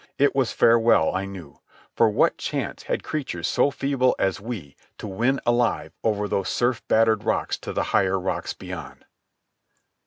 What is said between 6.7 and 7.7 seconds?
battered rocks